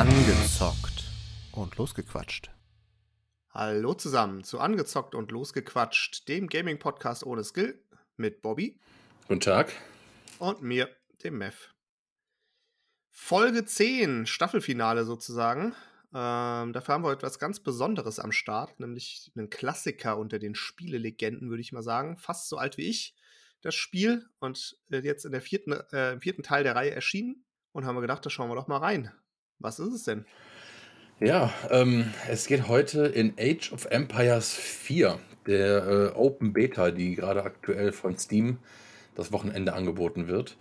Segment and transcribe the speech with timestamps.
[0.00, 1.04] Angezockt
[1.52, 2.50] und losgequatscht.
[3.50, 7.84] Hallo zusammen zu Angezockt und losgequatscht, dem Gaming-Podcast ohne Skill
[8.16, 8.80] mit Bobby
[9.28, 9.74] Guten Tag.
[10.38, 10.88] und mir,
[11.22, 11.74] dem Mev.
[13.10, 15.74] Folge 10, Staffelfinale sozusagen.
[16.14, 21.50] Ähm, dafür haben wir etwas ganz Besonderes am Start, nämlich einen Klassiker unter den Spielelegenden,
[21.50, 22.16] würde ich mal sagen.
[22.16, 23.14] Fast so alt wie ich,
[23.60, 24.26] das Spiel.
[24.38, 27.44] Und äh, jetzt in der vierten, äh, im vierten Teil der Reihe erschienen.
[27.72, 29.12] Und haben wir gedacht, da schauen wir doch mal rein.
[29.60, 30.24] Was ist es denn?
[31.20, 37.14] Ja, ähm, es geht heute in Age of Empires 4, der äh, Open Beta, die
[37.14, 38.58] gerade aktuell von Steam
[39.14, 40.56] das Wochenende angeboten wird.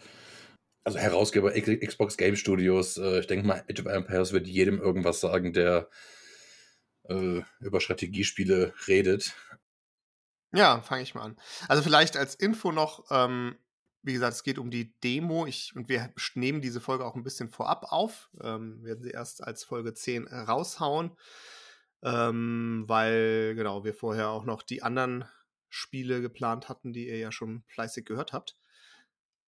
[0.84, 2.98] Also Herausgeber Xbox Game Studios.
[2.98, 5.88] Äh, ich denke mal, Age of Empires wird jedem irgendwas sagen, der
[7.07, 9.34] äh, über Strategiespiele redet.
[10.52, 11.38] Ja, fange ich mal an.
[11.70, 13.55] Also vielleicht als Info noch, ähm,
[14.09, 15.45] wie gesagt, es geht um die Demo.
[15.45, 18.29] Ich, und wir nehmen diese Folge auch ein bisschen vorab auf.
[18.41, 21.15] Ähm, werden sie erst als Folge 10 raushauen.
[22.02, 25.26] Ähm, weil, genau, wir vorher auch noch die anderen
[25.70, 28.57] Spiele geplant hatten, die ihr ja schon fleißig gehört habt.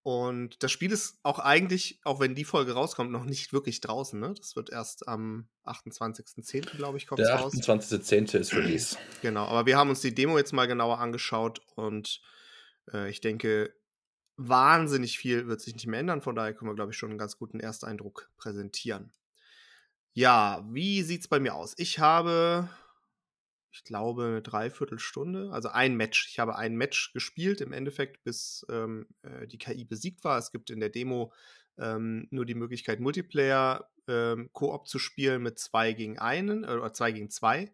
[0.04, 4.20] Und das Spiel ist auch eigentlich, auch wenn die Folge rauskommt, noch nicht wirklich draußen.
[4.20, 4.34] Ne?
[4.38, 7.54] Das wird erst am 28.10., glaube ich, kommt Der raus.
[7.54, 8.38] 28.10.
[8.38, 8.98] ist Release.
[9.24, 12.22] Genau, aber wir haben uns die Demo jetzt mal genauer angeschaut und
[12.92, 13.74] äh, ich denke,
[14.38, 16.22] wahnsinnig viel wird sich nicht mehr ändern.
[16.22, 19.12] Von daher können wir, glaube ich, schon einen ganz guten Ersteindruck präsentieren.
[20.14, 21.74] Ja, wie sieht's bei mir aus?
[21.78, 22.70] Ich habe,
[23.72, 26.28] ich glaube, eine Dreiviertelstunde, also ein Match.
[26.30, 30.38] Ich habe ein Match gespielt im Endeffekt, bis ähm, äh, die KI besiegt war.
[30.38, 31.32] Es gibt in der Demo
[31.78, 36.94] ähm, nur die Möglichkeit, Multiplayer ähm, Koop zu spielen mit zwei gegen einen äh, oder
[36.94, 37.74] zwei gegen zwei.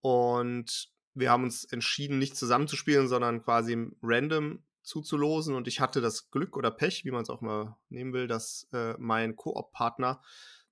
[0.00, 5.54] Und wir haben uns entschieden, nicht zusammenzuspielen, sondern quasi random zuzulosen.
[5.54, 8.68] Und ich hatte das Glück oder Pech, wie man es auch mal nehmen will, dass
[8.72, 10.20] äh, mein Koop-Partner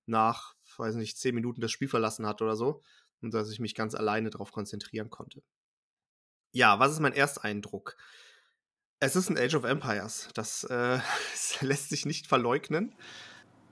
[0.05, 2.83] nach, weiß nicht, zehn Minuten das Spiel verlassen hat oder so.
[3.21, 5.41] Und dass ich mich ganz alleine darauf konzentrieren konnte.
[6.51, 7.95] Ja, was ist mein Ersteindruck?
[8.99, 10.29] Es ist ein Age of Empires.
[10.33, 10.99] Das, äh,
[11.31, 12.93] das lässt sich nicht verleugnen.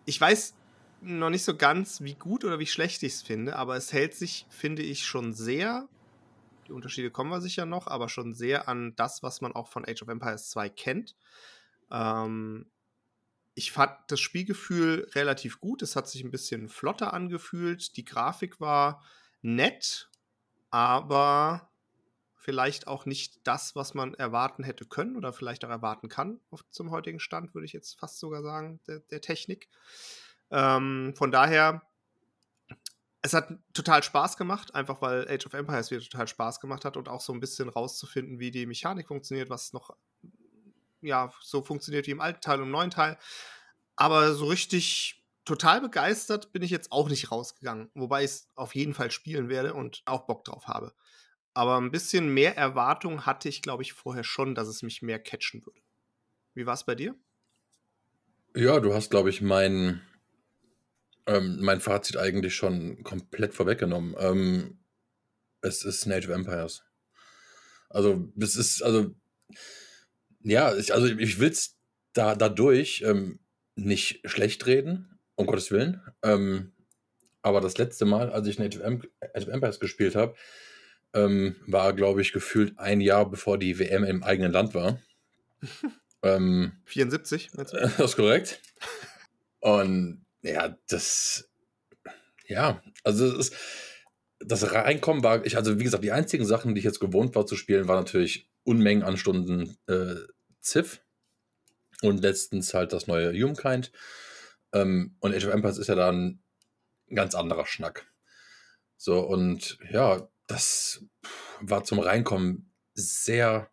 [0.06, 0.56] Ich weiß
[1.02, 4.16] noch nicht so ganz, wie gut oder wie schlecht ich es finde, aber es hält
[4.16, 5.88] sich, finde ich, schon sehr,
[6.68, 9.86] die Unterschiede kommen wir sicher noch, aber schon sehr an das, was man auch von
[9.86, 11.16] Age of Empires 2 kennt.
[11.92, 12.70] Ähm,
[13.56, 15.82] ich fand das Spielgefühl relativ gut.
[15.82, 17.98] Es hat sich ein bisschen flotter angefühlt.
[17.98, 19.04] Die Grafik war
[19.42, 20.10] nett,
[20.70, 21.72] aber
[22.36, 26.40] vielleicht auch nicht das, was man erwarten hätte können oder vielleicht auch erwarten kann
[26.72, 29.70] zum heutigen Stand, würde ich jetzt fast sogar sagen, der, der Technik.
[30.50, 31.82] Ähm, von daher,
[33.28, 36.96] es hat total Spaß gemacht, einfach weil Age of Empires wieder total Spaß gemacht hat
[36.96, 39.96] und auch so ein bisschen rauszufinden, wie die Mechanik funktioniert, was noch
[41.02, 43.18] ja so funktioniert wie im alten Teil und im neuen Teil.
[43.98, 48.76] Aber so richtig total begeistert bin ich jetzt auch nicht rausgegangen, wobei ich es auf
[48.76, 50.94] jeden Fall spielen werde und auch Bock drauf habe.
[51.54, 55.20] Aber ein bisschen mehr Erwartung hatte ich, glaube ich, vorher schon, dass es mich mehr
[55.20, 55.82] catchen würde.
[56.54, 57.16] Wie war es bei dir?
[58.56, 60.02] Ja, du hast, glaube ich, mein,
[61.28, 64.16] ähm, mein Fazit eigentlich schon komplett vorweggenommen.
[64.18, 64.80] Ähm,
[65.62, 66.84] es ist of Empires.
[67.90, 69.14] Also, das ist, also,
[70.42, 71.78] ja, ich, also ich will es
[72.14, 73.40] da, dadurch ähm,
[73.76, 76.02] nicht schlecht reden, um Gottes Willen.
[76.24, 76.74] Ähm,
[77.42, 79.02] aber das letzte Mal, als ich Age of, Em
[79.34, 80.36] Age of Empires gespielt habe,
[81.14, 85.02] ähm, war, glaube ich, gefühlt ein Jahr bevor die WM im eigenen Land war.
[86.24, 87.78] ähm, 74, meinst du?
[87.98, 88.62] das ist korrekt.
[89.60, 91.50] Und ja, das,
[92.46, 93.56] ja, also das, ist,
[94.40, 97.46] das Reinkommen war, ich, also wie gesagt, die einzigen Sachen, die ich jetzt gewohnt war
[97.46, 100.16] zu spielen, waren natürlich Unmengen an Stunden äh,
[100.62, 101.02] Civ
[102.02, 103.92] und letztens halt das neue Humankind.
[104.74, 106.44] Ähm, und Age of Empires ist ja dann
[107.10, 108.12] ein ganz anderer Schnack.
[108.98, 111.06] So, und ja, das
[111.62, 113.72] war zum Reinkommen sehr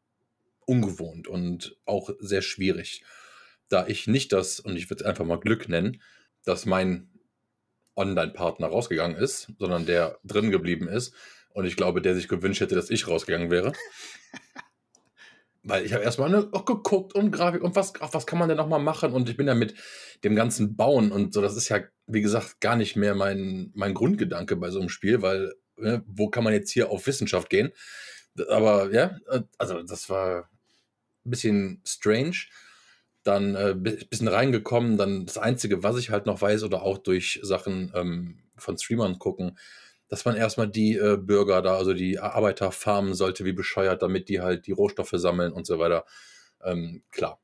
[0.66, 3.04] ungewohnt und auch sehr schwierig,
[3.68, 6.02] da ich nicht das, und ich würde es einfach mal Glück nennen,
[6.44, 7.10] dass mein
[7.96, 11.14] Online-Partner rausgegangen ist, sondern der drin geblieben ist.
[11.50, 13.72] Und ich glaube, der sich gewünscht hätte, dass ich rausgegangen wäre.
[15.62, 18.68] Weil ich habe erstmal geguckt und Grafik und was, ach, was kann man denn noch
[18.68, 19.12] mal machen?
[19.12, 19.74] Und ich bin ja mit
[20.22, 23.94] dem ganzen Bauen und so, das ist ja, wie gesagt, gar nicht mehr mein, mein
[23.94, 27.72] Grundgedanke bei so einem Spiel, weil ne, wo kann man jetzt hier auf Wissenschaft gehen?
[28.48, 29.16] Aber ja,
[29.56, 30.50] also das war
[31.24, 32.36] ein bisschen strange.
[33.24, 34.96] Dann äh, bisschen reingekommen.
[34.96, 39.18] Dann das Einzige, was ich halt noch weiß, oder auch durch Sachen ähm, von Streamern
[39.18, 39.58] gucken,
[40.08, 44.28] dass man erstmal die äh, Bürger da, also die Arbeiter farmen sollte wie bescheuert, damit
[44.28, 46.04] die halt die Rohstoffe sammeln und so weiter.
[46.62, 47.40] Ähm, klar.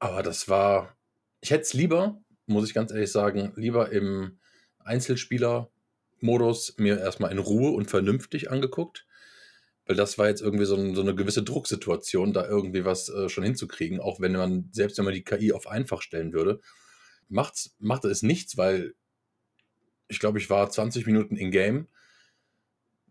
[0.00, 0.96] Aber das war,
[1.40, 4.38] ich hätte es lieber muss ich ganz ehrlich sagen, lieber im
[4.80, 9.06] Einzelspieler-Modus mir erstmal in Ruhe und vernünftig angeguckt.
[9.86, 13.28] Weil das war jetzt irgendwie so, ein, so eine gewisse Drucksituation, da irgendwie was äh,
[13.28, 16.60] schon hinzukriegen, auch wenn man, selbst wenn man die KI auf einfach stellen würde,
[17.28, 18.94] macht's, machte es nichts, weil
[20.08, 21.88] ich glaube, ich war 20 Minuten in Game.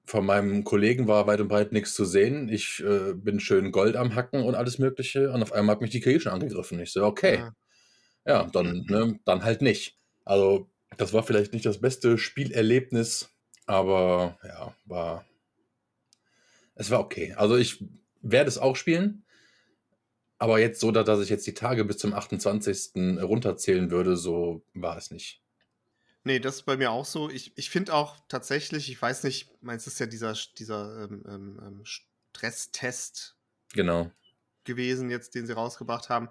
[0.06, 2.47] Von meinem Kollegen war weit und breit nichts zu sehen.
[2.47, 5.31] Ich äh, bin schön Gold am Hacken und alles Mögliche.
[5.31, 6.79] Und auf einmal hat mich die KI schon angegriffen.
[6.79, 7.38] Ich so, okay.
[7.38, 7.53] Ja,
[8.25, 9.97] ja dann, ne, dann halt nicht.
[10.25, 13.29] Also, das war vielleicht nicht das beste Spielerlebnis,
[13.65, 15.25] aber ja, war.
[16.75, 17.33] Es war okay.
[17.33, 17.83] Also, ich
[18.21, 19.23] werde es auch spielen.
[20.41, 23.21] Aber jetzt so, dass ich jetzt die Tage bis zum 28.
[23.21, 25.44] runterzählen würde, so war es nicht.
[26.23, 27.29] Nee, das ist bei mir auch so.
[27.29, 31.62] Ich, ich finde auch tatsächlich, ich weiß nicht, meinst ist ja dieser, dieser ähm, ähm,
[31.63, 33.38] ähm, Stresstest
[33.74, 34.09] genau.
[34.63, 36.29] gewesen, jetzt, den sie rausgebracht haben.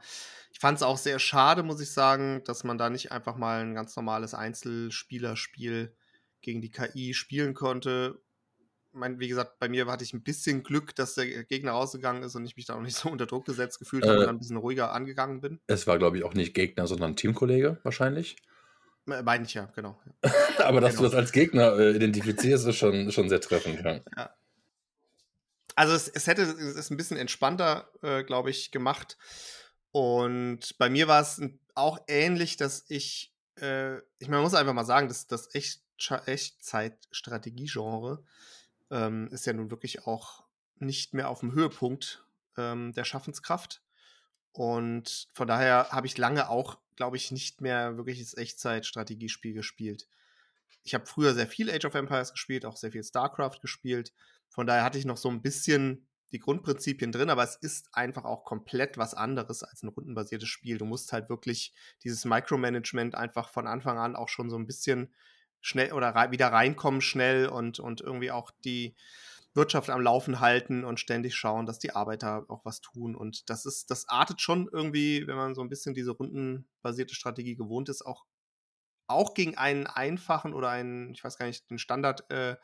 [0.53, 3.63] Ich fand es auch sehr schade, muss ich sagen, dass man da nicht einfach mal
[3.63, 5.95] ein ganz normales Einzelspielerspiel
[6.41, 8.21] gegen die KI spielen konnte
[8.93, 12.35] mein, wie gesagt, bei mir hatte ich ein bisschen Glück, dass der Gegner rausgegangen ist
[12.35, 14.39] und ich mich da auch nicht so unter Druck gesetzt gefühlt habe und dann ein
[14.39, 15.61] bisschen ruhiger angegangen bin.
[15.67, 18.37] Es war, glaube ich, auch nicht Gegner, sondern Teamkollege wahrscheinlich.
[19.07, 19.99] Meine ich ja, genau.
[20.59, 21.05] Aber dass genau.
[21.05, 23.81] du das als Gegner äh, identifizierst, ist schon, schon sehr treffend.
[23.81, 24.01] Ja.
[24.17, 24.35] ja.
[25.75, 29.17] Also es, es hätte es ist ein bisschen entspannter, äh, glaube ich, gemacht.
[29.93, 31.41] Und bei mir war es
[31.75, 35.81] auch ähnlich, dass ich, äh, ich meine, man muss einfach mal sagen, dass das echt
[36.09, 38.23] Echtzeit-Strategie-Genre
[38.91, 40.45] ähm, ist ja nun wirklich auch
[40.79, 42.25] nicht mehr auf dem Höhepunkt
[42.57, 43.83] ähm, der Schaffenskraft.
[44.53, 50.09] Und von daher habe ich lange auch, glaube ich, nicht mehr wirkliches Echtzeit-Strategiespiel gespielt.
[50.83, 54.13] Ich habe früher sehr viel Age of Empires gespielt, auch sehr viel StarCraft gespielt.
[54.49, 58.25] Von daher hatte ich noch so ein bisschen die Grundprinzipien drin, aber es ist einfach
[58.25, 60.79] auch komplett was anderes als ein rundenbasiertes Spiel.
[60.79, 65.13] Du musst halt wirklich dieses Micromanagement einfach von Anfang an auch schon so ein bisschen
[65.61, 68.95] schnell oder rei wieder reinkommen schnell und, und irgendwie auch die
[69.55, 73.17] Wirtschaft am Laufen halten und ständig schauen, dass die Arbeiter auch was tun.
[73.17, 77.57] Und das ist, das artet schon irgendwie, wenn man so ein bisschen diese rundenbasierte Strategie
[77.57, 78.27] gewohnt ist, auch,
[79.09, 82.57] auch gegen einen einfachen oder einen, ich weiß gar nicht, den Standard äh,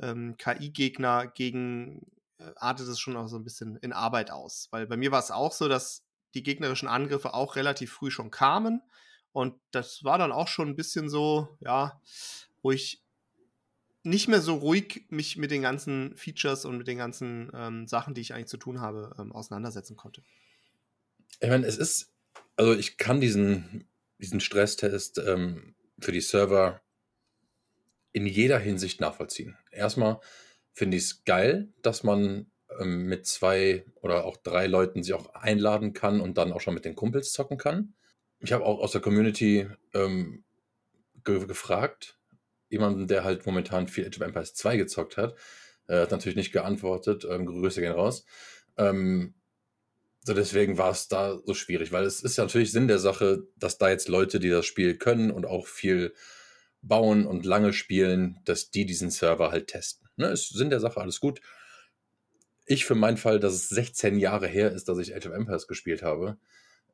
[0.00, 2.06] ähm, KI-Gegner gegen
[2.38, 4.68] äh, artet es schon auch so ein bisschen in Arbeit aus.
[4.70, 8.30] Weil bei mir war es auch so, dass die gegnerischen Angriffe auch relativ früh schon
[8.30, 8.80] kamen
[9.32, 12.00] und das war dann auch schon ein bisschen so, ja,
[12.62, 13.02] wo ich
[14.04, 18.14] nicht mehr so ruhig mich mit den ganzen Features und mit den ganzen ähm, Sachen,
[18.14, 20.22] die ich eigentlich zu tun habe, ähm, auseinandersetzen konnte.
[21.40, 22.12] Ich meine, es ist,
[22.56, 23.88] also ich kann diesen,
[24.18, 26.82] diesen Stresstest ähm, für die Server
[28.12, 29.56] in jeder Hinsicht nachvollziehen.
[29.70, 30.20] Erstmal
[30.72, 32.50] finde ich es geil, dass man
[32.80, 36.74] ähm, mit zwei oder auch drei Leuten sich auch einladen kann und dann auch schon
[36.74, 37.94] mit den Kumpels zocken kann
[38.42, 40.44] ich habe auch aus der Community ähm,
[41.24, 42.18] ge gefragt,
[42.68, 45.36] jemanden, der halt momentan viel Age of Empires 2 gezockt hat,
[45.88, 48.24] äh, hat natürlich nicht geantwortet, ähm, Grüße gehen raus.
[48.76, 49.34] Ähm,
[50.24, 53.46] so deswegen war es da so schwierig, weil es ist ja natürlich Sinn der Sache,
[53.56, 56.14] dass da jetzt Leute, die das Spiel können und auch viel
[56.80, 60.08] bauen und lange spielen, dass die diesen Server halt testen.
[60.16, 61.40] Ne, ist Sinn der Sache, alles gut.
[62.66, 65.66] Ich für meinen Fall, dass es 16 Jahre her ist, dass ich Age of Empires
[65.66, 66.38] gespielt habe,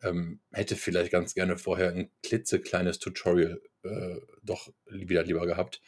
[0.03, 5.81] ähm, hätte vielleicht ganz gerne vorher ein klitzekleines Tutorial äh, doch wieder lieber gehabt.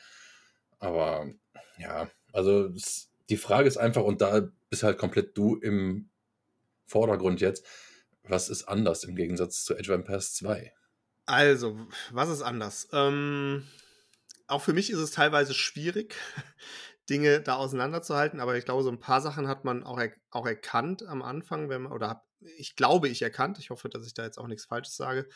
[0.79, 1.31] Aber
[1.79, 6.11] ja, also es, die Frage ist einfach, und da bist halt komplett du im
[6.87, 7.67] Vordergrund jetzt,
[8.25, 10.73] was ist anders im Gegensatz zu Age of Empires 2?
[11.27, 12.89] Also, was ist anders?
[12.93, 13.67] Ähm,
[14.47, 16.17] auch für mich ist es teilweise schwierig,
[17.09, 20.47] Dinge da auseinanderzuhalten, aber ich glaube, so ein paar Sachen hat man auch, er auch
[20.47, 23.59] erkannt am Anfang, wenn man, oder ich glaube, ich erkannt.
[23.59, 25.29] Ich hoffe, dass ich da jetzt auch nichts Falsches sage.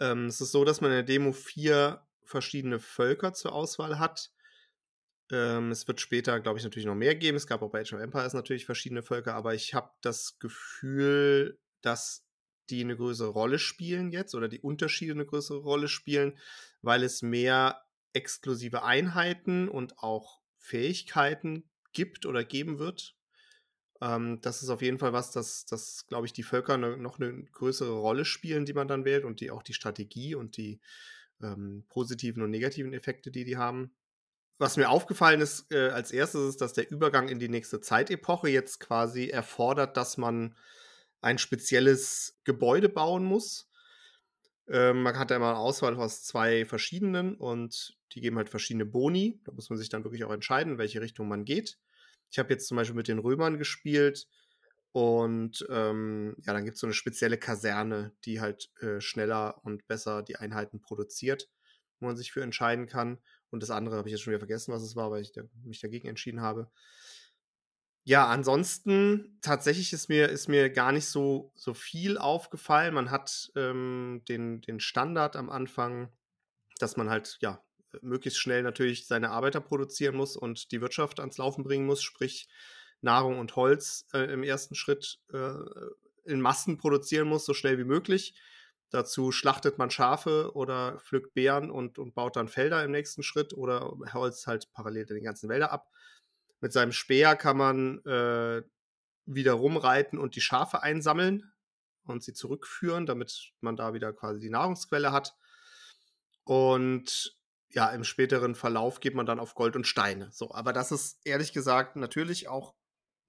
[0.00, 4.30] Ähm, es ist so, dass man in der Demo vier verschiedene Völker zur Auswahl hat.
[5.30, 7.36] Ähm, es wird später, glaube ich, natürlich noch mehr geben.
[7.36, 11.58] Es gab auch bei Age of Empires natürlich verschiedene Völker, aber ich habe das Gefühl,
[11.80, 12.26] dass
[12.70, 16.38] die eine größere Rolle spielen jetzt oder die Unterschiede eine größere Rolle spielen,
[16.80, 23.14] weil es mehr exklusive Einheiten und auch Fähigkeiten gibt oder geben wird.
[24.00, 27.18] Ähm, das ist auf jeden Fall was, das, das glaube ich, die Völker ne, noch
[27.18, 30.80] eine größere Rolle spielen, die man dann wählt und die auch die Strategie und die
[31.42, 33.92] ähm, positiven und negativen Effekte, die die haben.
[34.58, 38.48] Was mir aufgefallen ist äh, als erstes, ist, dass der Übergang in die nächste Zeitepoche
[38.48, 40.54] jetzt quasi erfordert, dass man
[41.20, 43.68] ein spezielles Gebäude bauen muss.
[44.68, 48.86] Ähm, man hat ja immer eine Auswahl aus zwei verschiedenen und die geben halt verschiedene
[48.86, 49.40] Boni.
[49.44, 51.78] Da muss man sich dann wirklich auch entscheiden, in welche Richtung man geht.
[52.34, 54.26] Ich habe jetzt zum Beispiel mit den Römern gespielt.
[54.90, 59.86] Und ähm, ja, dann gibt es so eine spezielle Kaserne, die halt äh, schneller und
[59.86, 61.48] besser die Einheiten produziert,
[62.00, 63.18] wo man sich für entscheiden kann.
[63.50, 65.42] Und das andere habe ich jetzt schon wieder vergessen, was es war, weil ich da,
[65.62, 66.72] mich dagegen entschieden habe.
[68.02, 72.94] Ja, ansonsten tatsächlich ist mir, ist mir gar nicht so, so viel aufgefallen.
[72.94, 76.12] Man hat ähm, den, den Standard am Anfang,
[76.80, 77.62] dass man halt ja
[78.02, 82.48] möglichst schnell natürlich seine Arbeiter produzieren muss und die Wirtschaft ans Laufen bringen muss, sprich
[83.00, 85.54] Nahrung und Holz äh, im ersten Schritt äh,
[86.24, 88.34] in Massen produzieren muss, so schnell wie möglich.
[88.90, 93.52] Dazu schlachtet man Schafe oder pflückt Beeren und, und baut dann Felder im nächsten Schritt
[93.52, 95.90] oder Holz halt parallel in den ganzen Wälder ab.
[96.60, 98.62] Mit seinem Speer kann man äh,
[99.26, 101.52] wieder rumreiten und die Schafe einsammeln
[102.04, 105.34] und sie zurückführen, damit man da wieder quasi die Nahrungsquelle hat.
[106.44, 107.36] Und
[107.74, 110.28] ja, im späteren Verlauf geht man dann auf Gold und Steine.
[110.32, 112.74] So, aber das ist ehrlich gesagt natürlich auch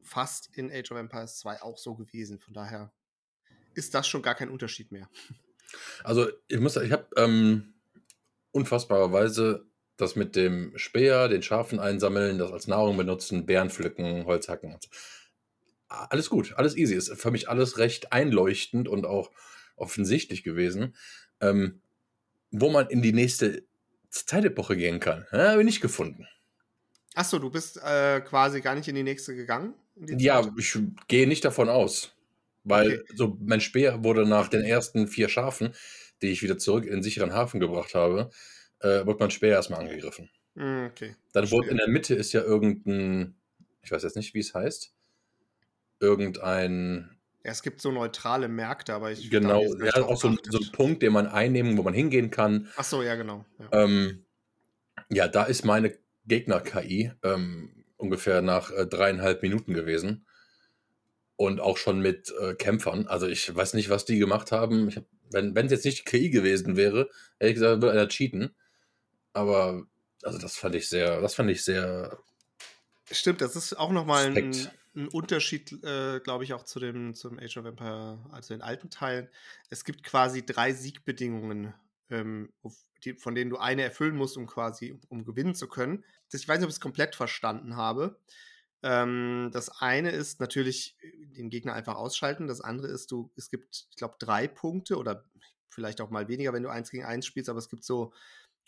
[0.04, 2.40] fast in Age of Empires 2 auch so gewesen.
[2.40, 2.94] Von daher
[3.74, 5.10] ist das schon gar kein Unterschied mehr.
[6.04, 7.74] Also ich muss, ich habe ähm,
[8.52, 9.66] unfassbarerweise
[9.98, 14.74] das mit dem Speer, den Schafen einsammeln, das als Nahrung benutzen, Bären pflücken, Holz hacken
[14.74, 14.90] und so.
[15.88, 16.94] Alles gut, alles easy.
[16.94, 19.32] Ist für mich alles recht einleuchtend und auch
[19.76, 20.96] offensichtlich gewesen.
[21.42, 21.82] Ähm,
[22.52, 23.66] wo man in die nächste
[24.24, 26.28] Zeitepoche gehen kann, ja, habe ich nicht gefunden.
[27.16, 29.74] Achso, du bist äh, quasi gar nicht in die nächste gegangen?
[29.96, 32.14] Die ja, ich gehe nicht davon aus.
[32.64, 33.14] Weil okay.
[33.16, 35.74] so mein Speer wurde nach den ersten vier Schafen,
[36.22, 38.32] die ich wieder zurück in den sicheren Hafen gebracht habe,
[38.80, 40.30] äh, wird mein Speer erstmal angegriffen.
[40.56, 41.16] Hm, okay.
[41.34, 43.36] Dann wurde in der Mitte ist ja irgendein,
[43.84, 44.94] ich weiß jetzt nicht, wie es heißt,
[46.00, 47.15] irgendein.
[47.46, 49.30] Ja, es gibt so neutrale Märkte, aber ich.
[49.30, 52.72] Genau, ja, auch so ein, so ein, Punkt, den man einnehmen, wo man hingehen kann.
[52.76, 53.46] Ach so, ja, genau.
[53.60, 54.26] Ja, ähm,
[55.10, 60.26] ja da ist meine Gegner-KI ähm, ungefähr nach äh, dreieinhalb Minuten gewesen.
[61.36, 63.06] Und auch schon mit äh, Kämpfern.
[63.06, 64.90] Also ich weiß nicht, was die gemacht haben.
[64.96, 68.56] Hab, wenn es jetzt nicht KI gewesen wäre, hätte ich gesagt, würde einer cheaten.
[69.34, 69.86] Aber
[70.24, 72.18] also das fand ich sehr, das fand ich sehr.
[73.12, 74.52] Stimmt, das ist auch nochmal ein,
[74.96, 78.90] ein Unterschied, äh, glaube ich, auch zu dem zum Age of Empire, also den alten
[78.90, 79.30] Teilen.
[79.70, 81.74] Es gibt quasi drei Siegbedingungen,
[82.10, 82.54] ähm,
[83.04, 86.04] die, von denen du eine erfüllen musst, um quasi um gewinnen zu können.
[86.32, 88.20] Das, ich weiß nicht, ob ich es komplett verstanden habe.
[88.84, 90.96] Ähm, das eine ist natürlich
[91.38, 92.48] den Gegner einfach ausschalten.
[92.48, 95.26] Das andere ist, du, es gibt, ich glaube, drei Punkte oder
[95.70, 98.14] vielleicht auch mal weniger, wenn du eins gegen eins spielst, aber es gibt so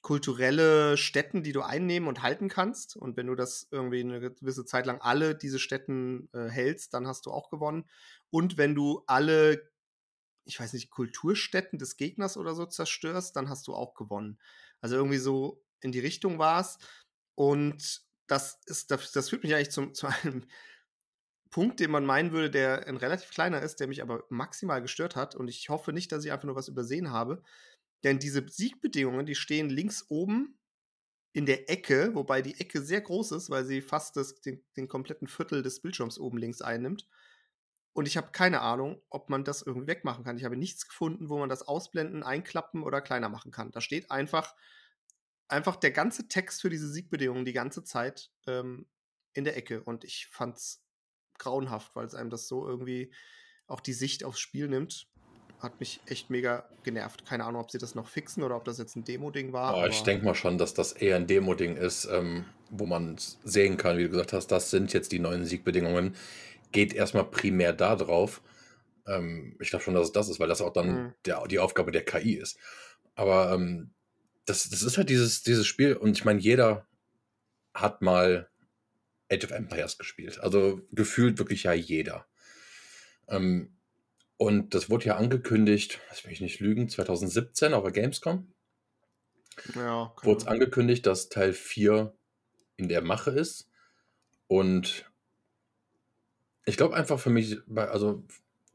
[0.01, 2.95] kulturelle Städten, die du einnehmen und halten kannst.
[2.95, 7.07] Und wenn du das irgendwie eine gewisse Zeit lang alle diese Städten äh, hältst, dann
[7.07, 7.85] hast du auch gewonnen.
[8.29, 9.69] Und wenn du alle,
[10.45, 14.39] ich weiß nicht, Kulturstätten des Gegners oder so zerstörst, dann hast du auch gewonnen.
[14.81, 16.77] Also irgendwie so in die Richtung war es.
[17.35, 20.45] Und das ist, das, das führt mich eigentlich zum, zu einem
[21.49, 25.15] Punkt, den man meinen würde, der ein relativ kleiner ist, der mich aber maximal gestört
[25.15, 25.35] hat.
[25.35, 27.41] Und ich hoffe nicht, dass ich einfach nur was übersehen habe.
[28.03, 30.57] Denn diese Siegbedingungen, die stehen links oben
[31.33, 34.87] in der Ecke, wobei die Ecke sehr groß ist, weil sie fast das, den, den
[34.87, 37.07] kompletten Viertel des Bildschirms oben links einnimmt.
[37.93, 40.37] Und ich habe keine Ahnung, ob man das irgendwie wegmachen kann.
[40.37, 43.71] Ich habe nichts gefunden, wo man das ausblenden, einklappen oder kleiner machen kann.
[43.71, 44.55] Da steht einfach,
[45.47, 48.87] einfach der ganze Text für diese Siegbedingungen die ganze Zeit ähm,
[49.33, 49.83] in der Ecke.
[49.83, 50.83] Und ich fand's
[51.39, 53.13] grauenhaft, weil es einem das so irgendwie
[53.65, 55.07] auch die Sicht aufs Spiel nimmt
[55.59, 57.25] hat mich echt mega genervt.
[57.25, 59.77] Keine Ahnung, ob sie das noch fixen oder ob das jetzt ein Demo-Ding war.
[59.77, 63.77] Oh, ich denke mal schon, dass das eher ein Demo-Ding ist, ähm, wo man sehen
[63.77, 66.15] kann, wie du gesagt hast, das sind jetzt die neuen Siegbedingungen.
[66.71, 68.41] Geht erstmal primär da drauf.
[69.07, 71.13] Ähm, ich glaube schon, dass es das ist, weil das auch dann mhm.
[71.25, 72.59] der, die Aufgabe der KI ist.
[73.15, 73.91] Aber ähm,
[74.45, 76.85] das, das ist halt dieses, dieses Spiel und ich meine, jeder
[77.73, 78.49] hat mal
[79.31, 80.39] Age of Empires gespielt.
[80.39, 82.27] Also gefühlt wirklich ja jeder.
[83.27, 83.76] Ähm,
[84.37, 88.53] und das wurde ja angekündigt, lass mich nicht lügen, 2017 auf der Gamescom.
[89.73, 92.15] Ja, wurde es angekündigt, dass Teil 4
[92.75, 93.67] in der Mache ist.
[94.47, 95.09] Und
[96.65, 98.23] ich glaube einfach für mich, also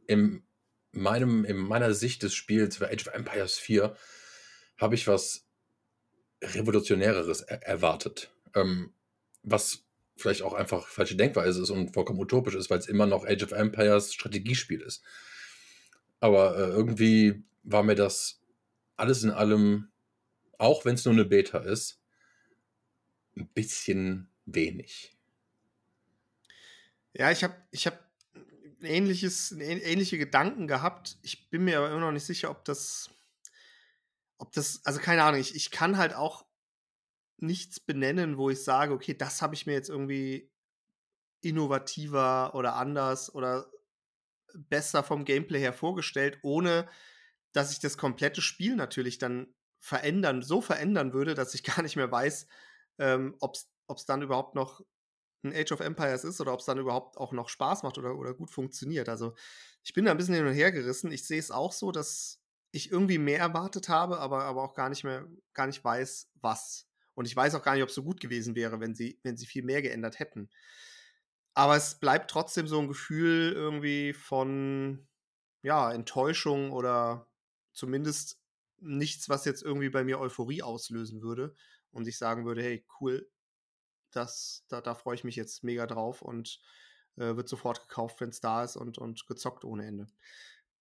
[0.06, 0.42] in,
[0.90, 3.96] meinem, in meiner Sicht des Spiels für Age of Empires 4
[4.78, 5.46] habe ich was
[6.42, 8.32] Revolutionäreres er erwartet.
[8.54, 8.92] Ähm,
[9.44, 9.84] was
[10.16, 13.44] vielleicht auch einfach falsche Denkweise ist und vollkommen utopisch ist, weil es immer noch Age
[13.44, 15.02] of Empires Strategiespiel ist.
[16.22, 18.40] Aber äh, irgendwie war mir das
[18.96, 19.90] alles in allem,
[20.56, 22.00] auch wenn es nur eine Beta ist,
[23.36, 25.18] ein bisschen wenig.
[27.12, 27.98] Ja, ich habe ich hab
[28.82, 31.18] ähnliche Gedanken gehabt.
[31.22, 33.10] Ich bin mir aber immer noch nicht sicher, ob das,
[34.38, 36.46] ob das, also keine Ahnung, ich, ich kann halt auch
[37.38, 40.52] nichts benennen, wo ich sage, okay, das habe ich mir jetzt irgendwie
[41.40, 43.66] innovativer oder anders oder
[44.56, 46.88] besser vom Gameplay her vorgestellt, ohne
[47.52, 51.96] dass ich das komplette Spiel natürlich dann verändern, so verändern würde, dass ich gar nicht
[51.96, 52.46] mehr weiß,
[52.98, 54.80] ähm, ob es dann überhaupt noch
[55.44, 58.16] ein Age of Empires ist oder ob es dann überhaupt auch noch Spaß macht oder,
[58.16, 59.08] oder gut funktioniert.
[59.08, 59.34] Also
[59.82, 61.10] ich bin da ein bisschen hin und her gerissen.
[61.10, 62.40] Ich sehe es auch so, dass
[62.70, 66.86] ich irgendwie mehr erwartet habe, aber, aber auch gar nicht mehr, gar nicht weiß, was.
[67.14, 69.36] Und ich weiß auch gar nicht, ob es so gut gewesen wäre, wenn sie, wenn
[69.36, 70.48] sie viel mehr geändert hätten.
[71.54, 75.06] Aber es bleibt trotzdem so ein Gefühl irgendwie von,
[75.62, 77.28] ja, Enttäuschung oder
[77.72, 78.40] zumindest
[78.78, 81.54] nichts, was jetzt irgendwie bei mir Euphorie auslösen würde
[81.90, 83.30] und ich sagen würde, hey, cool,
[84.10, 86.60] das, da, da freue ich mich jetzt mega drauf und
[87.16, 90.06] äh, wird sofort gekauft, wenn es da ist und, und gezockt ohne Ende.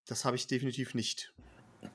[0.08, 1.34] Das habe ich definitiv nicht.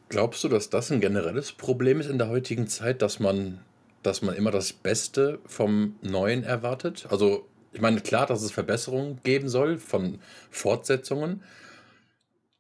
[0.09, 3.65] Glaubst du, dass das ein generelles Problem ist in der heutigen Zeit, dass man,
[4.03, 7.07] dass man immer das Beste vom Neuen erwartet?
[7.11, 10.19] Also, ich meine, klar, dass es Verbesserungen geben soll von
[10.51, 11.45] Fortsetzungen,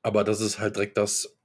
[0.02, 1.38] aber dass es halt direkt das,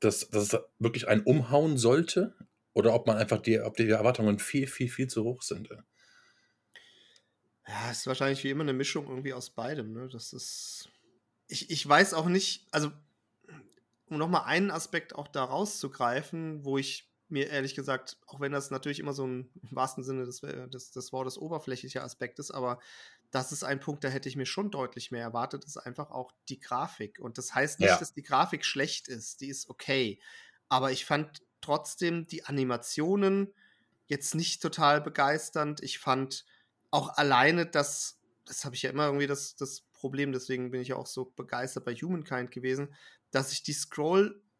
[0.00, 2.34] dass, dass es wirklich ein Umhauen sollte?
[2.72, 5.68] Oder ob man einfach die, ob die Erwartungen viel, viel, viel zu hoch sind?
[7.68, 9.92] Ja, ist wahrscheinlich wie immer eine Mischung irgendwie aus beidem.
[9.92, 10.08] Ne?
[10.10, 10.88] Das ist.
[11.48, 12.90] Ich, ich weiß auch nicht, also
[14.06, 18.70] um nochmal einen Aspekt auch da rauszugreifen, wo ich mir ehrlich gesagt, auch wenn das
[18.70, 22.78] natürlich immer so ein, im wahrsten Sinne des, des, des Wortes oberflächlicher Aspekt ist, aber
[23.30, 26.32] das ist ein Punkt, da hätte ich mir schon deutlich mehr erwartet, ist einfach auch
[26.48, 27.20] die Grafik.
[27.20, 27.98] Und das heißt nicht, ja.
[27.98, 30.20] dass die Grafik schlecht ist, die ist okay.
[30.68, 33.52] Aber ich fand trotzdem die Animationen
[34.06, 35.82] jetzt nicht total begeisternd.
[35.82, 36.44] Ich fand
[36.90, 40.88] auch alleine das, das habe ich ja immer irgendwie das, das Problem, deswegen bin ich
[40.88, 42.94] ja auch so begeistert bei Humankind gewesen,
[43.30, 43.74] dass ich die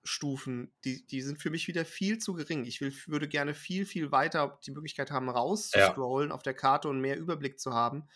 [0.05, 2.65] Scroll-Stufen, die, die sind für mich wieder viel zu gering.
[2.65, 6.35] Ich will, würde gerne viel, viel weiter die Möglichkeit haben, rauszuscrollen ja.
[6.35, 8.09] auf der Karte und mehr Überblick zu haben.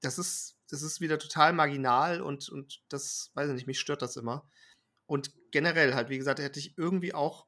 [0.00, 4.02] Das ist, das ist wieder total marginal und, und das, weiß ich nicht, mich stört
[4.02, 4.48] das immer.
[5.06, 7.46] Und generell halt, wie gesagt, hätte ich irgendwie auch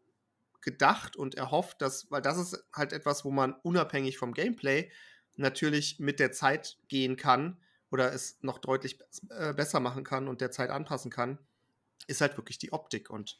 [0.61, 4.91] gedacht und erhofft, dass, weil das ist halt etwas, wo man unabhängig vom Gameplay
[5.37, 7.61] natürlich mit der Zeit gehen kann
[7.91, 8.99] oder es noch deutlich
[9.31, 11.38] äh, besser machen kann und der Zeit anpassen kann,
[12.07, 13.09] ist halt wirklich die Optik.
[13.09, 13.38] Und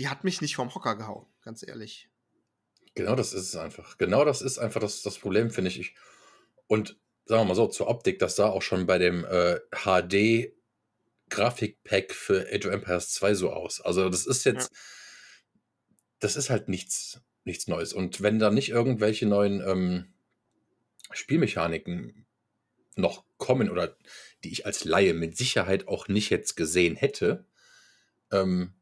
[0.00, 2.08] die hat mich nicht vom Hocker gehauen, ganz ehrlich.
[2.94, 3.98] Genau das ist es einfach.
[3.98, 5.94] Genau das ist einfach das, das Problem, finde ich.
[6.66, 10.54] Und sagen wir mal so, zur Optik, das sah auch schon bei dem äh, HD
[11.28, 13.82] Grafikpack für Age of Empires 2 so aus.
[13.82, 14.78] Also das ist jetzt, ja.
[16.20, 17.92] das ist halt nichts, nichts Neues.
[17.92, 20.14] Und wenn da nicht irgendwelche neuen ähm,
[21.12, 22.24] Spielmechaniken
[22.96, 23.96] noch kommen oder
[24.44, 27.44] die ich als Laie mit Sicherheit auch nicht jetzt gesehen hätte.
[28.32, 28.72] Ähm,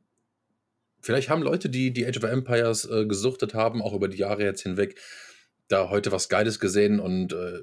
[1.01, 4.43] vielleicht haben Leute, die die Age of Empires äh, gesuchtet haben, auch über die Jahre
[4.45, 5.01] jetzt hinweg,
[5.69, 7.61] da heute was Geiles gesehen und äh,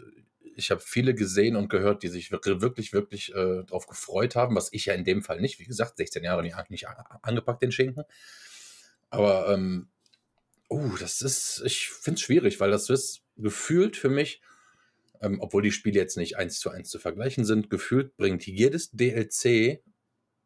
[0.58, 4.72] ich habe viele gesehen und gehört, die sich wirklich, wirklich äh, darauf gefreut haben, was
[4.72, 6.88] ich ja in dem Fall nicht, wie gesagt, 16 Jahre nicht, nicht
[7.22, 8.04] angepackt, den Schinken.
[9.10, 9.90] Aber, ähm,
[10.70, 14.42] uh, das ist, ich finde es schwierig, weil das ist gefühlt für mich
[15.22, 18.92] ähm, obwohl die Spiele jetzt nicht eins zu eins zu vergleichen sind, gefühlt bringt jedes
[18.92, 19.82] DLC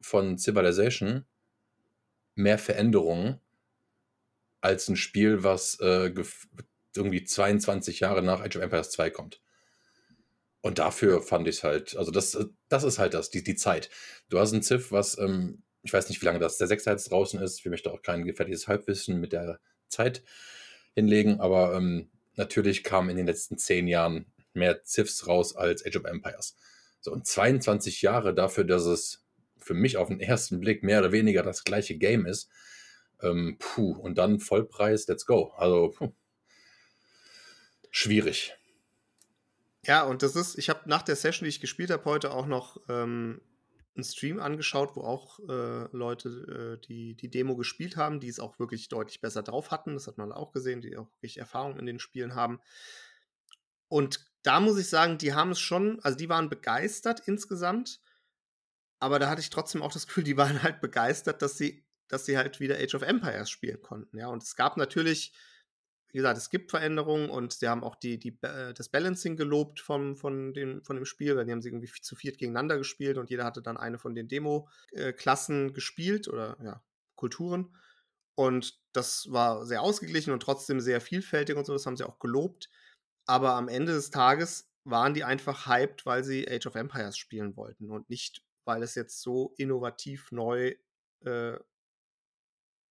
[0.01, 1.25] von Civilization
[2.35, 3.39] mehr Veränderungen
[4.61, 6.13] als ein Spiel, was äh,
[6.95, 9.41] irgendwie 22 Jahre nach Age of Empires 2 kommt.
[10.61, 12.37] Und dafür fand ich es halt, also das,
[12.67, 13.89] das ist halt das, die, die Zeit.
[14.29, 17.11] Du hast ein Ziff, was, ähm, ich weiß nicht, wie lange das der Sechser jetzt
[17.11, 20.23] draußen ist, ich möchte auch kein gefährliches Halbwissen mit der Zeit
[20.95, 25.97] hinlegen, aber ähm, natürlich kam in den letzten zehn Jahren mehr Ziffs raus als Age
[25.97, 26.57] of Empires.
[26.99, 29.23] So, und 22 Jahre dafür, dass es
[29.61, 32.49] für mich auf den ersten Blick mehr oder weniger das gleiche Game ist.
[33.21, 35.51] Ähm, puh, und dann Vollpreis, let's go.
[35.57, 36.13] Also, puh.
[37.91, 38.53] schwierig.
[39.85, 42.45] Ja, und das ist, ich habe nach der Session, die ich gespielt habe, heute auch
[42.45, 43.41] noch ähm,
[43.95, 48.39] einen Stream angeschaut, wo auch äh, Leute äh, die, die Demo gespielt haben, die es
[48.39, 49.93] auch wirklich deutlich besser drauf hatten.
[49.93, 52.59] Das hat man auch gesehen, die auch wirklich Erfahrung in den Spielen haben.
[53.87, 57.99] Und da muss ich sagen, die haben es schon, also die waren begeistert insgesamt,
[58.99, 62.25] aber da hatte ich trotzdem auch das Gefühl, die waren halt begeistert, dass sie, dass
[62.25, 64.17] sie halt wieder Age of Empires spielen konnten.
[64.17, 65.33] Ja, und es gab natürlich,
[66.11, 69.79] wie gesagt, es gibt Veränderungen und sie haben auch die, die, äh, das Balancing gelobt
[69.79, 73.17] vom, von, dem, von dem Spiel, weil die haben sie irgendwie zu viert gegeneinander gespielt
[73.17, 76.83] und jeder hatte dann eine von den Demo-Klassen gespielt oder ja,
[77.15, 77.75] Kulturen.
[78.35, 82.19] Und das war sehr ausgeglichen und trotzdem sehr vielfältig und so, das haben sie auch
[82.19, 82.69] gelobt.
[83.27, 87.55] Aber am Ende des Tages waren die einfach hyped, weil sie Age of Empires spielen
[87.55, 90.75] wollten und nicht, weil es jetzt so innovativ neu
[91.25, 91.57] äh,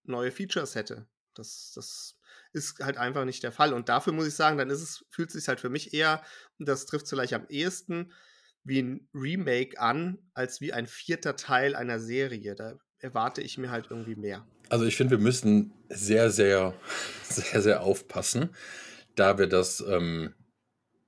[0.09, 1.07] neue Features hätte.
[1.35, 2.18] Das, das
[2.52, 3.72] ist halt einfach nicht der Fall.
[3.72, 6.22] Und dafür muss ich sagen, dann ist es, fühlt es sich halt für mich eher,
[6.59, 8.12] und das trifft vielleicht am ehesten,
[8.64, 12.54] wie ein Remake an, als wie ein vierter Teil einer Serie.
[12.54, 14.46] Da erwarte ich mir halt irgendwie mehr.
[14.68, 16.74] Also ich finde, wir müssen sehr, sehr,
[17.22, 18.54] sehr, sehr aufpassen,
[19.14, 20.35] da wir das ähm,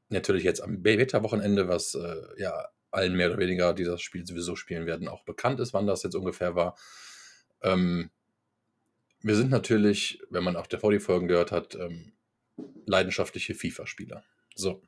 [0.08, 4.56] natürlich jetzt am Beta-Wochenende, was äh, ja allen mehr oder weniger, die das Spiel sowieso
[4.56, 6.76] spielen werden, auch bekannt ist, wann das jetzt ungefähr war.
[7.62, 8.10] Ähm,
[9.22, 12.12] wir sind natürlich, wenn man auch der VD-Folgen gehört hat, ähm,
[12.86, 14.24] leidenschaftliche FIFA-Spieler.
[14.54, 14.82] So.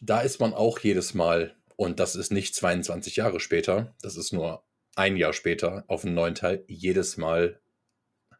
[0.00, 4.32] Da ist man auch jedes Mal, und das ist nicht 22 Jahre später, das ist
[4.32, 7.60] nur ein Jahr später auf einen neuen Teil, jedes Mal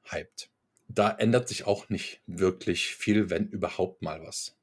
[0.04, 0.50] hyped.
[0.88, 4.57] Da ändert sich auch nicht wirklich viel, wenn überhaupt mal was.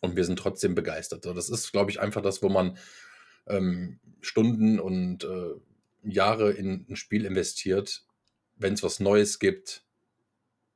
[0.00, 1.24] Und wir sind trotzdem begeistert.
[1.24, 2.78] Das ist, glaube ich, einfach das, wo man
[3.46, 5.54] ähm, Stunden und äh,
[6.02, 8.04] Jahre in ein Spiel investiert.
[8.56, 9.84] Wenn es was Neues gibt,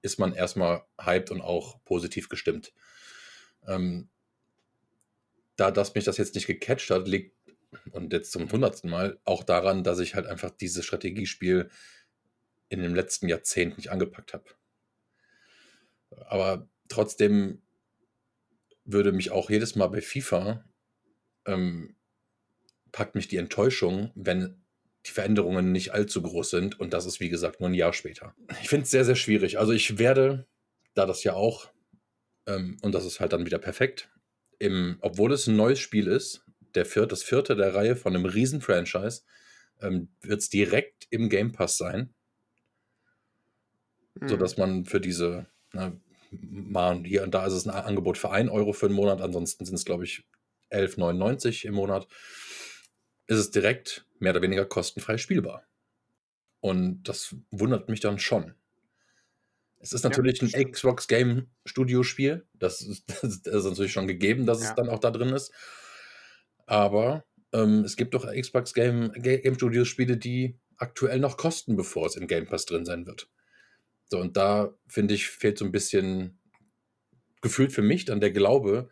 [0.03, 2.73] ist man erstmal hyped und auch positiv gestimmt.
[3.67, 4.09] Ähm,
[5.57, 7.37] da dass mich das jetzt nicht gecatcht hat, liegt
[7.93, 11.71] und jetzt zum hundertsten Mal auch daran, dass ich halt einfach dieses Strategiespiel
[12.69, 14.45] in dem letzten Jahrzehnt nicht angepackt habe.
[16.27, 17.63] Aber trotzdem
[18.85, 20.65] würde mich auch jedes Mal bei FIFA
[21.47, 21.97] ähm,
[22.93, 24.63] packt mich die Enttäuschung, wenn
[25.07, 28.35] die Veränderungen nicht allzu groß sind und das ist wie gesagt nur ein Jahr später.
[28.63, 29.59] Ich finde es sehr, sehr schwierig.
[29.59, 30.47] Also ich werde,
[30.95, 31.73] da das ja auch,
[32.47, 34.11] ähm, und das ist halt dann wieder perfekt,
[34.59, 38.27] im, obwohl es ein neues Spiel ist, der vierte, das vierte der Reihe von einem
[38.27, 39.23] riesen Franchise,
[39.81, 42.15] ähm, wird es direkt im Game Pass sein.
[44.15, 44.29] Mhm.
[44.29, 45.99] Sodass man für diese, na,
[46.31, 49.65] mal hier und da ist es ein Angebot für 1 Euro für einen Monat, ansonsten
[49.65, 50.25] sind es, glaube ich,
[50.71, 52.07] 11,99 im Monat,
[53.27, 55.65] ist es direkt mehr oder weniger kostenfrei spielbar.
[56.61, 58.55] Und das wundert mich dann schon.
[59.79, 62.47] Es ist natürlich ja, ein Xbox Game Studio Spiel.
[62.59, 64.69] Das ist, das ist, natürlich schon gegeben, dass ja.
[64.69, 65.51] es dann auch da drin ist.
[66.67, 72.07] Aber ähm, es gibt doch Xbox Game, Game Studios Spiele, die aktuell noch kosten, bevor
[72.07, 73.31] es im Game Pass drin sein wird.
[74.11, 76.39] So, und da finde ich, fehlt so ein bisschen
[77.41, 78.91] gefühlt für mich dann der Glaube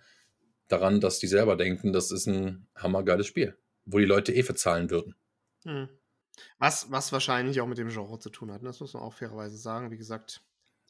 [0.68, 4.90] daran, dass die selber denken, das ist ein hammergeiles Spiel, wo die Leute eh verzahlen
[4.90, 5.16] würden.
[5.64, 5.88] Hm.
[6.58, 8.68] Was, was wahrscheinlich auch mit dem Genre zu tun hat, ne?
[8.68, 9.90] das muss man auch fairerweise sagen.
[9.90, 10.40] Wie gesagt,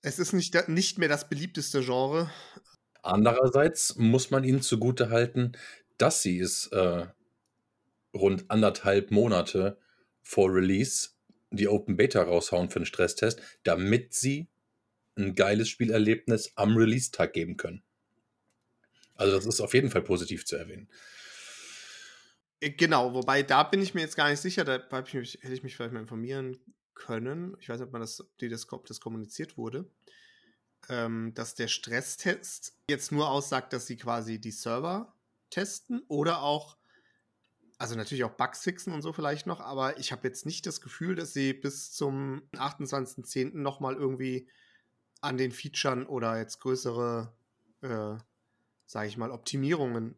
[0.02, 2.30] es ist nicht, nicht mehr das beliebteste Genre.
[3.00, 5.52] Andererseits muss man ihnen zugute halten,
[5.96, 7.06] dass sie es äh,
[8.12, 9.78] rund anderthalb Monate
[10.20, 11.10] vor Release
[11.50, 14.48] die Open Beta raushauen für den Stresstest, damit sie
[15.16, 17.82] ein geiles Spielerlebnis am Release-Tag geben können.
[19.14, 20.88] Also das ist auf jeden Fall positiv zu erwähnen.
[22.60, 25.54] Äh, genau, wobei da bin ich mir jetzt gar nicht sicher, da ich mich, hätte
[25.54, 26.58] ich mich vielleicht mal informieren
[26.94, 27.56] können.
[27.60, 29.90] Ich weiß nicht, ob man das, ob das, ob das kommuniziert wurde.
[30.88, 35.12] Ähm, dass der Stresstest jetzt nur aussagt, dass sie quasi die Server
[35.50, 36.77] testen oder auch,
[37.78, 40.80] also natürlich auch Bugs fixen und so vielleicht noch, aber ich habe jetzt nicht das
[40.80, 43.56] Gefühl, dass sie bis zum 28.10.
[43.56, 44.48] nochmal irgendwie
[45.20, 47.32] an den Featuren oder jetzt größere,
[47.82, 48.16] äh,
[48.86, 50.16] sage ich mal, Optimierungen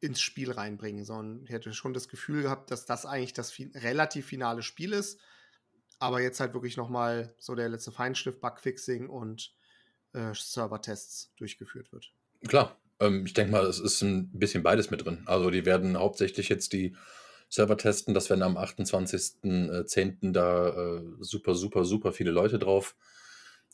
[0.00, 3.70] ins Spiel reinbringen, sondern ich hätte schon das Gefühl gehabt, dass das eigentlich das fi
[3.74, 5.20] relativ finale Spiel ist,
[5.98, 9.54] aber jetzt halt wirklich nochmal so der letzte Feinschliff, Bugfixing und
[10.14, 12.14] äh, Server-Tests durchgeführt wird.
[12.48, 15.22] Klar, ähm, ich denke mal, es ist ein bisschen beides mit drin.
[15.26, 16.94] Also die werden hauptsächlich jetzt die
[17.48, 20.28] Server testen, dass wenn am 28.10.
[20.28, 22.94] Äh, da äh, super, super, super viele Leute drauf,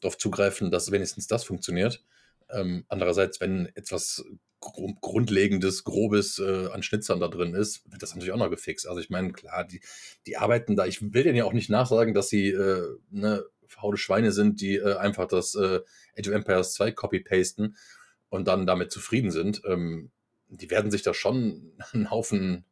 [0.01, 2.03] drauf zugreifen, dass wenigstens das funktioniert.
[2.49, 4.25] Ähm, andererseits, wenn etwas
[4.61, 8.89] Grundlegendes, Grobes äh, an Schnitzern da drin ist, wird das natürlich auch noch gefixt.
[8.89, 9.81] Also ich meine, klar, die,
[10.27, 13.99] die arbeiten da, ich will denen ja auch nicht nachsagen, dass sie äh, ne, verhaute
[13.99, 15.81] Schweine sind, die äh, einfach das äh,
[16.19, 17.77] Age of Empires 2 copy-pasten
[18.29, 20.11] und dann damit zufrieden sind, ähm,
[20.49, 22.65] die werden sich da schon einen Haufen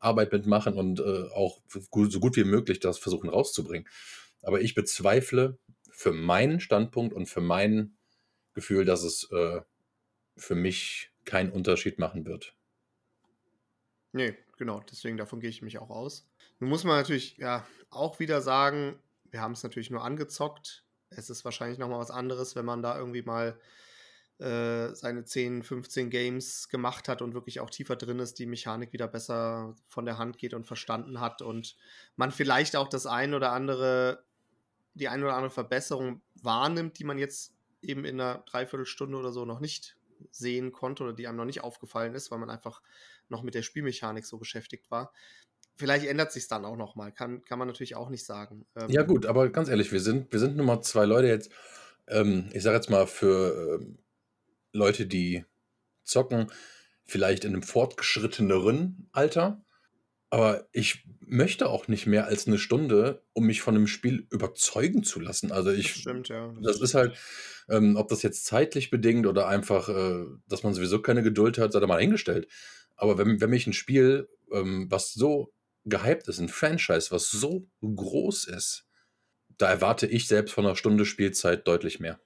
[0.00, 3.88] Arbeit mitmachen und äh, auch so gut wie möglich das versuchen rauszubringen.
[4.42, 5.58] Aber ich bezweifle
[5.90, 7.96] für meinen Standpunkt und für mein
[8.52, 9.62] Gefühl, dass es äh,
[10.36, 12.54] für mich keinen Unterschied machen wird.
[14.12, 16.28] Nee, genau, deswegen davon gehe ich mich auch aus.
[16.60, 18.98] Nun muss man natürlich ja auch wieder sagen,
[19.30, 20.84] wir haben es natürlich nur angezockt.
[21.10, 23.58] Es ist wahrscheinlich nochmal was anderes, wenn man da irgendwie mal
[24.38, 29.06] seine 10, 15 Games gemacht hat und wirklich auch tiefer drin ist, die Mechanik wieder
[29.06, 31.76] besser von der Hand geht und verstanden hat und
[32.16, 34.24] man vielleicht auch das ein oder andere,
[34.94, 39.44] die ein oder andere Verbesserung wahrnimmt, die man jetzt eben in einer Dreiviertelstunde oder so
[39.44, 39.96] noch nicht
[40.30, 42.82] sehen konnte oder die einem noch nicht aufgefallen ist, weil man einfach
[43.28, 45.12] noch mit der Spielmechanik so beschäftigt war.
[45.76, 48.66] Vielleicht ändert sich dann auch noch mal, kann, kann man natürlich auch nicht sagen.
[48.76, 51.50] Ähm, ja gut, aber ganz ehrlich, wir sind, wir sind nur mal zwei Leute jetzt.
[52.06, 53.98] Ähm, ich sage jetzt mal für ähm,
[54.74, 55.44] Leute, die
[56.02, 56.50] zocken,
[57.06, 59.64] vielleicht in einem fortgeschritteneren Alter.
[60.30, 65.04] Aber ich möchte auch nicht mehr als eine Stunde, um mich von einem Spiel überzeugen
[65.04, 65.52] zu lassen.
[65.52, 66.52] Also Das ich, stimmt, ja.
[66.60, 67.16] das ist halt,
[67.68, 71.72] ähm, ob das jetzt zeitlich bedingt oder einfach, äh, dass man sowieso keine Geduld hat,
[71.72, 72.48] sei da mal hingestellt.
[72.96, 75.52] Aber wenn, wenn mich ein Spiel, ähm, was so
[75.84, 78.86] gehypt ist, ein Franchise, was so groß ist,
[79.56, 82.20] da erwarte ich selbst von einer Stunde Spielzeit deutlich mehr.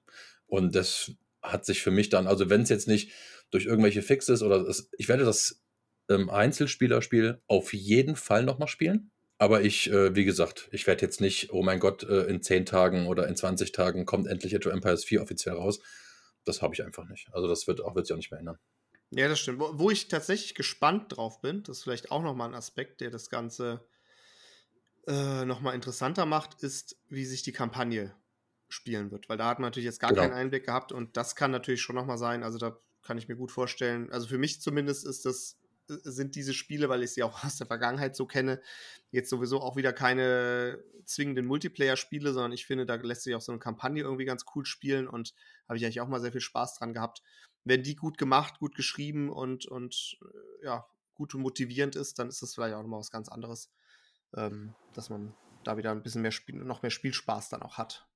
[0.47, 3.13] Und das hat sich für mich dann, also wenn es jetzt nicht
[3.51, 5.63] durch irgendwelche Fixes oder es, ich werde das
[6.09, 9.11] ähm, Einzelspielerspiel auf jeden Fall nochmal spielen.
[9.41, 12.67] Aber ich, äh, wie gesagt, ich werde jetzt nicht, oh mein Gott, äh, in 10
[12.67, 15.79] Tagen oder in 20 Tagen kommt endlich Age of Empires 4 offiziell raus.
[16.45, 17.29] Das habe ich einfach nicht.
[17.33, 18.59] Also das wird, auch, wird sich auch nicht mehr ändern.
[19.11, 19.61] Ja, das stimmt.
[19.61, 23.11] Wo, wo ich tatsächlich gespannt drauf bin, das ist vielleicht auch nochmal ein Aspekt, der
[23.11, 23.87] das Ganze
[25.07, 28.15] äh, nochmal interessanter macht, ist, wie sich die Kampagne
[28.69, 29.29] spielen wird.
[29.29, 30.23] Weil da hat man natürlich jetzt gar Genau.
[30.23, 32.43] keinen Einblick gehabt und das kann natürlich schon nochmal sein.
[32.43, 34.11] Also da kann ich mir gut vorstellen.
[34.13, 37.57] Also für mich zumindest ist das, äh, sind diese Spiele, weil ich sie auch aus
[37.57, 38.61] der Vergangenheit so kenne,
[39.11, 43.53] jetzt sowieso auch wieder keine zwingenden Multiplayer-Spiele, sondern ich finde, da lässt sich auch so
[43.53, 45.35] eine Kampagne irgendwie ganz cool spielen und
[45.67, 47.23] habe ich eigentlich auch mal sehr viel Spaß dran gehabt.
[47.65, 52.29] Wenn die gut gemacht, gut geschrieben und, und äh, ja, gut und motivierend ist, dann
[52.29, 53.71] ist das vielleicht auch nochmal was ganz anderes,
[54.37, 58.08] ähm, dass man da wieder ein bisschen mehr Spiel, noch mehr Spielspaß dann auch hat.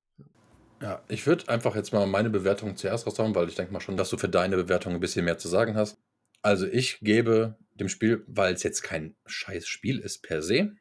[0.83, 3.97] Ja, ich würde einfach jetzt mal meine Bewertung zuerst raushauen, weil ich denke mal schon,
[3.97, 5.97] dass du für deine Bewertung ein bisschen mehr zu sagen hast.
[6.43, 10.75] Also ich gebe dem Spiel, weil es jetzt kein scheiß Spiel ist per se,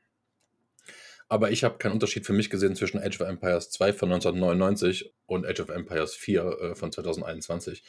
[1.30, 5.14] aber ich habe keinen Unterschied für mich gesehen zwischen Age of Empires 2 von 1999
[5.28, 7.84] und Age of Empires 4 äh, von 2021.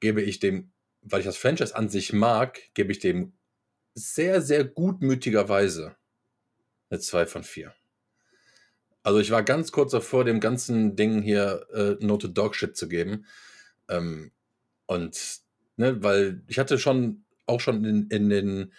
[0.00, 0.72] Gebe ich dem,
[1.02, 3.38] weil ich das Franchise an sich mag, gebe ich dem
[3.94, 5.94] sehr, sehr gutmütigerweise
[6.90, 7.72] eine 2 von 4.
[9.02, 13.26] Also ich war ganz kurz davor, dem ganzen Ding hier äh, Note Dogshit zu geben.
[13.88, 14.32] Ähm,
[14.86, 15.40] und,
[15.76, 18.72] ne, weil ich hatte schon, auch schon in, in den,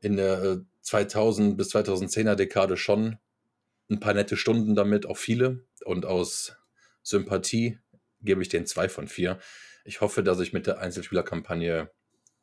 [0.00, 3.18] in der äh, 2000 bis 2010er Dekade schon
[3.90, 5.64] ein paar nette Stunden damit, auch viele.
[5.84, 6.56] Und aus
[7.02, 7.78] Sympathie
[8.20, 9.38] gebe ich den zwei von vier.
[9.84, 11.90] Ich hoffe, dass ich mit der Einzelspielerkampagne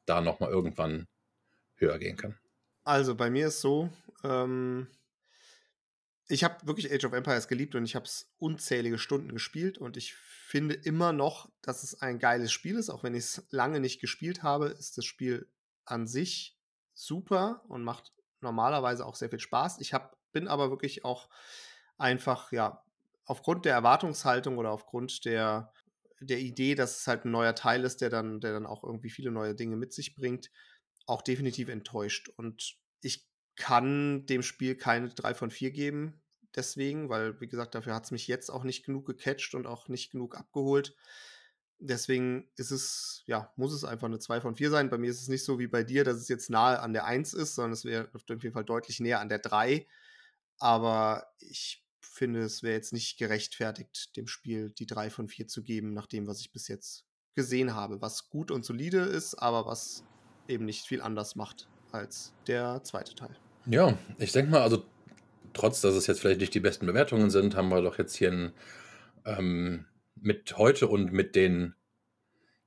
[0.05, 1.07] da nochmal irgendwann
[1.75, 2.37] höher gehen kann.
[2.83, 3.89] Also bei mir ist so,
[4.23, 4.87] ähm,
[6.27, 9.95] ich habe wirklich Age of Empires geliebt und ich habe es unzählige Stunden gespielt und
[9.95, 13.79] ich finde immer noch, dass es ein geiles Spiel ist, auch wenn ich es lange
[13.79, 15.47] nicht gespielt habe, ist das Spiel
[15.85, 16.57] an sich
[16.93, 19.79] super und macht normalerweise auch sehr viel Spaß.
[19.79, 21.29] Ich hab, bin aber wirklich auch
[21.97, 22.83] einfach, ja,
[23.25, 25.71] aufgrund der Erwartungshaltung oder aufgrund der,
[26.19, 29.09] der Idee, dass es halt ein neuer Teil ist, der dann, der dann auch irgendwie
[29.09, 30.51] viele neue Dinge mit sich bringt,
[31.05, 32.29] auch definitiv enttäuscht.
[32.29, 36.21] Und ich kann dem Spiel keine 3 von 4 geben,
[36.55, 39.87] deswegen, weil, wie gesagt, dafür hat es mich jetzt auch nicht genug gecatcht und auch
[39.87, 40.95] nicht genug abgeholt.
[41.79, 44.89] Deswegen ist es, ja, muss es einfach eine 2 von 4 sein.
[44.89, 47.05] Bei mir ist es nicht so wie bei dir, dass es jetzt nahe an der
[47.05, 49.85] 1 ist, sondern es wäre auf jeden Fall deutlich näher an der 3.
[50.57, 55.63] Aber ich finde, es wäre jetzt nicht gerechtfertigt, dem Spiel die 3 von 4 zu
[55.63, 58.01] geben, nach dem, was ich bis jetzt gesehen habe.
[58.01, 60.05] Was gut und solide ist, aber was
[60.47, 63.37] eben nicht viel anders macht als der zweite Teil.
[63.67, 64.85] Ja, ich denke mal, also
[65.53, 68.31] trotz, dass es jetzt vielleicht nicht die besten Bewertungen sind, haben wir doch jetzt hier
[68.31, 68.53] ein,
[69.25, 71.73] ähm, mit heute und mit den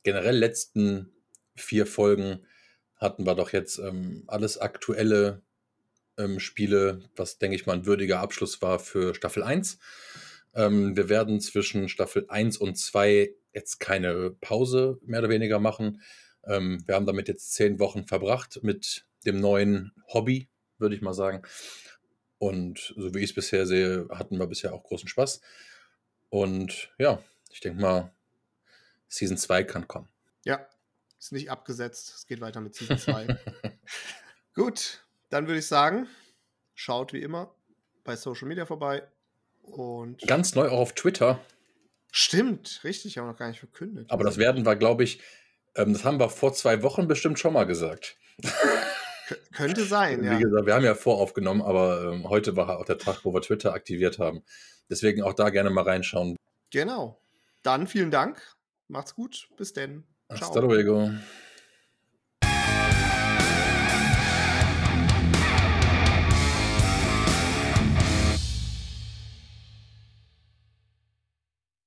[0.02, 1.12] generell letzten
[1.54, 2.44] vier Folgen
[2.96, 5.42] hatten wir doch jetzt ähm, alles aktuelle
[6.16, 9.78] ähm, Spiele, was, denke ich mal, ein würdiger Abschluss war für Staffel 1.
[10.54, 16.02] Ähm, wir werden zwischen Staffel 1 und 2 jetzt keine Pause mehr oder weniger machen.
[16.44, 20.48] Ähm, wir haben damit jetzt zehn Wochen verbracht mit dem neuen Hobby,
[20.78, 21.42] würde ich mal sagen.
[22.38, 25.40] Und so wie ich es bisher sehe, hatten wir bisher auch großen Spaß.
[26.30, 28.12] Und ja, ich denke mal,
[29.08, 30.08] Season 2 kann kommen.
[30.44, 30.66] Ja,
[31.18, 32.12] ist nicht abgesetzt.
[32.14, 33.26] Es geht weiter mit Season 2.
[34.54, 36.06] Gut, dann würde ich sagen,
[36.74, 37.54] schaut wie immer
[38.04, 39.02] bei Social Media vorbei.
[39.62, 41.40] Und Ganz neu auch auf Twitter.
[42.10, 44.10] stimmt, richtig, haben wir noch gar nicht verkündet.
[44.10, 45.20] Aber das werden wir, glaube ich,
[45.74, 48.16] ähm, das haben wir vor zwei Wochen bestimmt schon mal gesagt.
[49.52, 50.38] Könnte sein, Wie ja.
[50.38, 53.72] gesagt, wir haben ja voraufgenommen, aber ähm, heute war auch der Tag, wo wir Twitter
[53.72, 54.42] aktiviert haben.
[54.90, 56.36] Deswegen auch da gerne mal reinschauen.
[56.70, 57.20] Genau.
[57.62, 58.40] Dann vielen Dank.
[58.88, 59.48] Macht's gut.
[59.56, 60.04] Bis denn.
[60.30, 61.10] Hasta luego.